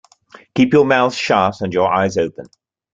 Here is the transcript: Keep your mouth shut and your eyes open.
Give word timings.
Keep 0.55 0.73
your 0.73 0.83
mouth 0.83 1.13
shut 1.13 1.61
and 1.61 1.71
your 1.71 1.93
eyes 1.93 2.17
open. 2.17 2.47